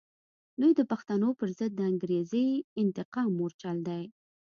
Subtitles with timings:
[0.59, 2.45] دوی د پښتنو پر ضد د انګریزي
[2.83, 4.03] انتقام مورچل دی.